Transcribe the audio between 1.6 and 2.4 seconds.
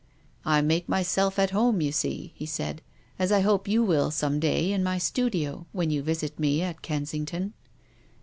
you see,"